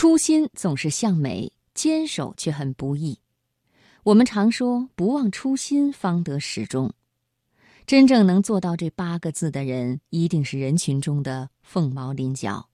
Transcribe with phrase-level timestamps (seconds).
[0.00, 3.18] 初心总是向美，坚守却很不易。
[4.02, 6.90] 我们常说“不忘初心，方得始终”。
[7.86, 12.66] 真正能做到这八个字的人，一定是人群中的凤毛麟角。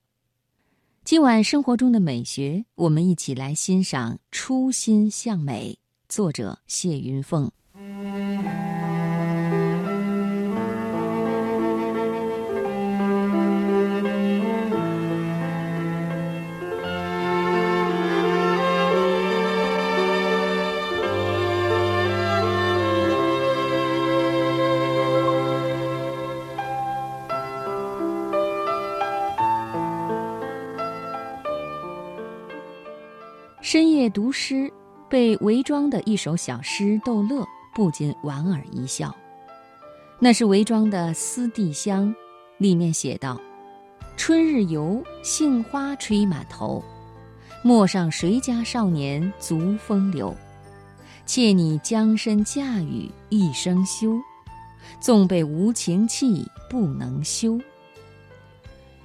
[1.03, 5.73] 今晚生活中的美学，我们一起来欣赏《初心向美》，
[6.07, 7.51] 作者谢云凤。
[34.09, 34.71] 读诗，
[35.09, 39.15] 被韦庄的一首小诗逗乐，不禁莞尔一笑。
[40.19, 42.07] 那是韦庄的《思弟乡》，
[42.57, 43.39] 里面写道
[44.17, 46.83] ：“春日游，杏花吹满头，
[47.63, 50.35] 陌上谁家少年足风流？
[51.25, 54.17] 妾拟将身嫁与一生休，
[54.99, 57.59] 纵被无情弃不能休。”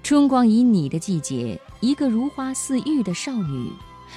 [0.02, 3.70] 春光旖旎的季节，一个如花似玉的少女。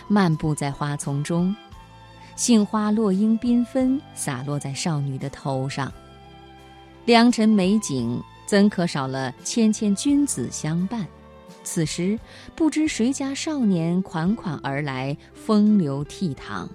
[0.07, 1.55] 漫步在花丛中，
[2.35, 5.91] 杏花落英缤纷，洒落在少女的头上。
[7.05, 11.05] 良辰美景，怎可少了谦谦君子相伴？
[11.63, 12.19] 此时，
[12.55, 16.67] 不知谁家少年款款而来，风流倜傥。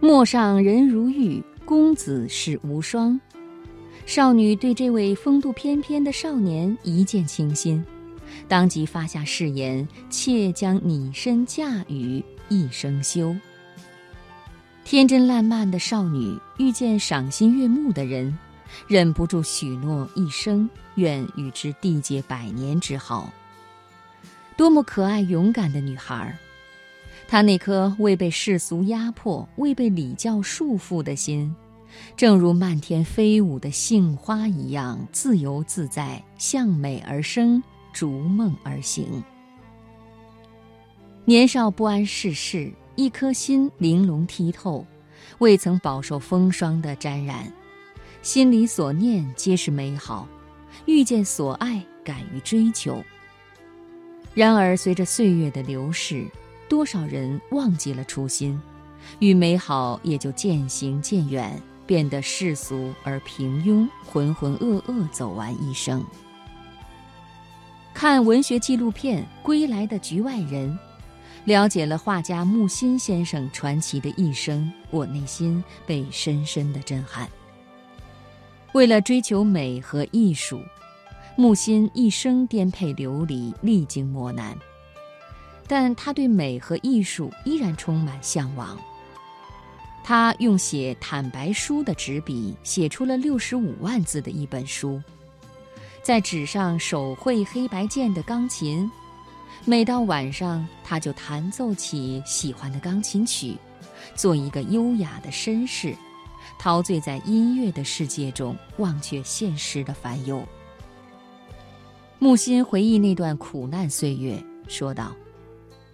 [0.00, 3.20] 陌上人如玉，公子世无双。
[4.04, 7.84] 少女对这位风度翩翩的少年一见倾心。
[8.48, 13.34] 当即发下誓言：“妾将你身嫁与一生休。”
[14.84, 18.36] 天真烂漫的少女遇见赏心悦目的人，
[18.88, 23.32] 忍不住许诺一生愿与之缔结百年之好。
[24.56, 26.36] 多么可爱勇敢的女孩！
[27.28, 31.54] 她那颗未被世俗压迫、未被礼教束缚的心，
[32.16, 37.62] 正如漫天飞舞的杏花一样自由自在，向美而生。
[37.92, 39.22] 逐梦而行，
[41.24, 44.84] 年少不谙世事，一颗心玲珑剔透，
[45.38, 47.52] 未曾饱受风霜的沾染，
[48.22, 50.26] 心里所念皆是美好，
[50.86, 53.02] 遇见所爱，敢于追求。
[54.34, 56.26] 然而，随着岁月的流逝，
[56.68, 58.58] 多少人忘记了初心，
[59.18, 66.02] 与美好也就渐行渐远，变得世俗而平庸，浑浑噩噩走完一生。
[67.94, 70.70] 看文学纪录片《归来的局外人》，
[71.44, 77.28] 了解了画家木心先生传奇的一生，我内心被深深的震撼。
[78.72, 80.60] 为了追求美和艺术，
[81.36, 84.56] 木心一生颠沛流离，历经磨难，
[85.68, 88.76] 但他对美和艺术依然充满向往。
[90.02, 95.00] 他用写坦白书的纸笔，写出了六十五万字的一本书。
[96.02, 98.90] 在纸上手绘黑白键的钢琴，
[99.64, 103.56] 每到晚上，他就弹奏起喜欢的钢琴曲，
[104.16, 105.96] 做一个优雅的绅士，
[106.58, 110.44] 陶醉在音乐的世界中，忘却现实的烦忧。
[112.18, 115.14] 木心回忆那段苦难岁月，说道：“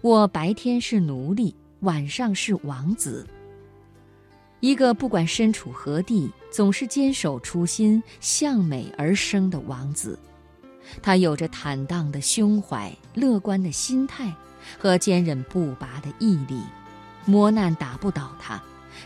[0.01, 3.27] 我白天是奴隶，晚上是王子。”
[4.59, 10.19] 一个不管身处何地，总是坚守初心、向美而生的王子，
[11.01, 14.33] 他有着坦荡的胸怀、乐观的心态
[14.77, 16.61] 和坚韧不拔的毅力。
[17.25, 18.61] 磨难打不倒他，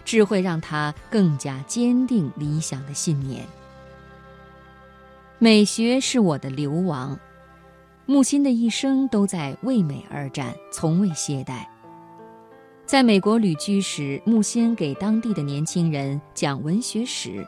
[0.05, 3.45] 只会让他更加坚定理想的信念。
[5.39, 7.19] 美学是我的流亡，
[8.05, 11.65] 木心的一生都在为美而战，从未懈怠。
[12.85, 17.45] 在美国旅居时，木心给当地的年轻人讲文学史。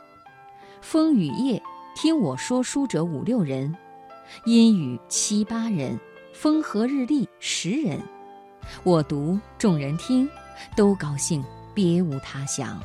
[0.82, 1.62] 风雨夜，
[1.94, 3.70] 听我说书者五六人；
[4.46, 6.00] 阴雨七八人；
[6.34, 8.00] 风和日丽十人。
[8.84, 10.28] 我读，众人听，
[10.76, 11.44] 都高兴，
[11.74, 12.80] 别无他想。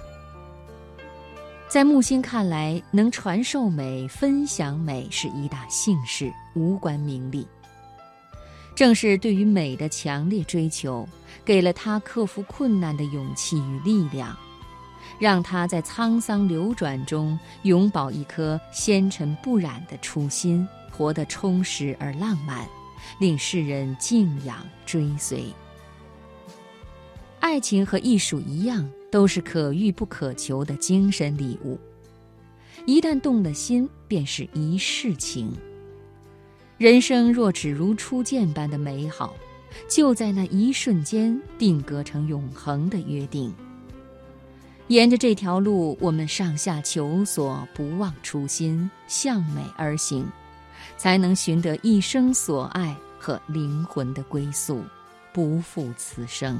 [1.69, 7.46] 在木心看来，能传授美、分享美是一大幸事，无关名利。
[8.81, 11.06] 正是对于美的强烈追求，
[11.44, 14.35] 给了他克服困难的勇气与力量，
[15.19, 22.67] 让他在沧桑流转中永葆一颗纤尘不染的初心，活得充实而浪漫，
[23.19, 25.44] 令世人敬仰追随。
[27.38, 31.79] 爱情和艺术一样，都是可遇不可求的精神礼物，
[32.87, 35.53] 一旦动了心，便是一世情。
[36.81, 39.35] 人生若只如初见般的美好，
[39.87, 43.55] 就在那一瞬间定格成永恒的约定。
[44.87, 50.27] 沿着这条路，我们上下求索，不忘初心，向美而行，
[50.97, 54.82] 才能寻得一生所爱和灵魂的归宿，
[55.35, 56.59] 不负此生。